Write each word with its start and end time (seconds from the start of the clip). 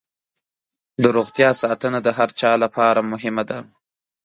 د 1.01 1.05
روغتیا 1.17 1.49
ساتنه 1.63 1.99
د 2.03 2.07
هر 2.17 2.29
چا 2.39 2.51
لپاره 2.63 3.07
مهمه 3.11 3.43
ده. 3.49 3.59